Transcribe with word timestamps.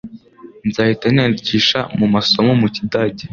Nzahita 0.67 1.05
niyandikisha 1.09 1.79
mu 1.99 2.07
masomo 2.13 2.51
mu 2.61 2.67
kidage. 2.75 3.23